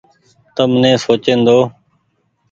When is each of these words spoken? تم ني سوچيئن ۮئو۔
تم 0.55 0.69
ني 0.81 0.91
سوچيئن 1.03 1.39
ۮئو۔ 1.45 1.59